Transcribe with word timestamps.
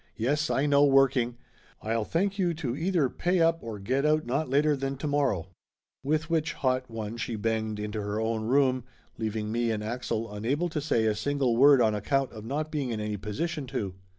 Yes, 0.17 0.49
I 0.49 0.65
know 0.65 0.83
working! 0.83 1.37
I'll 1.83 2.05
thank 2.05 2.39
you 2.39 2.55
to 2.55 2.75
either 2.75 3.07
pay 3.07 3.39
up 3.39 3.59
or 3.61 3.77
get 3.77 4.03
out 4.03 4.25
not 4.25 4.49
later 4.49 4.75
than 4.75 4.97
to 4.97 5.05
morrow!" 5.05 5.49
With 6.03 6.27
which 6.27 6.53
hot 6.53 6.89
one 6.89 7.17
she 7.17 7.35
banged 7.35 7.77
into 7.77 8.01
her 8.01 8.19
own 8.19 8.45
room, 8.45 8.83
leaving 9.19 9.51
me 9.51 9.69
and 9.69 9.83
Axel 9.83 10.33
unable 10.33 10.69
to 10.69 10.81
say 10.81 11.05
one 11.05 11.13
single 11.13 11.55
word 11.55 11.81
on 11.83 11.93
account 11.93 12.31
of 12.31 12.43
not 12.43 12.71
being 12.71 12.89
in 12.89 12.99
any 12.99 13.15
position 13.17 13.67
to. 13.67 13.93